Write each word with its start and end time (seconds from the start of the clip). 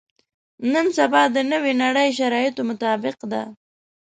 نن 0.71 0.85
سبا 0.97 1.21
د 1.35 1.37
نوې 1.51 1.73
نړۍ 1.83 2.09
شرایطو 2.19 2.61
مطابق 2.69 3.17
ده. 3.31 3.41